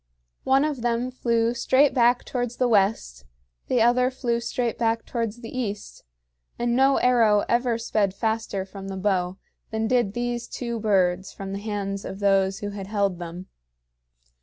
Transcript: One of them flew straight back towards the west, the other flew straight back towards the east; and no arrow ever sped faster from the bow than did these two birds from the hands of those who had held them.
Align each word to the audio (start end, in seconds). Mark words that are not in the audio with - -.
One 0.45 0.65
of 0.65 0.81
them 0.81 1.11
flew 1.11 1.53
straight 1.53 1.93
back 1.93 2.25
towards 2.25 2.55
the 2.57 2.67
west, 2.67 3.23
the 3.67 3.83
other 3.83 4.09
flew 4.09 4.39
straight 4.39 4.79
back 4.79 5.05
towards 5.05 5.41
the 5.41 5.55
east; 5.55 6.03
and 6.57 6.75
no 6.75 6.97
arrow 6.97 7.45
ever 7.47 7.77
sped 7.77 8.15
faster 8.15 8.65
from 8.65 8.87
the 8.87 8.97
bow 8.97 9.37
than 9.69 9.85
did 9.85 10.13
these 10.15 10.47
two 10.47 10.79
birds 10.79 11.31
from 11.31 11.53
the 11.53 11.59
hands 11.59 12.03
of 12.03 12.17
those 12.17 12.61
who 12.61 12.71
had 12.71 12.87
held 12.87 13.19
them. 13.19 13.45